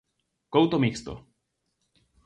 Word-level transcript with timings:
Couto 0.53 0.77
mixto. 0.85 1.13